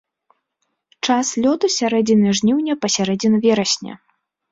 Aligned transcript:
Час 1.07 1.27
лёту 1.43 1.65
з 1.73 1.75
сярэдзіны 1.81 2.29
жніўня 2.39 2.73
па 2.87 2.91
сярэдзіну 2.95 3.37
верасня. 3.45 3.93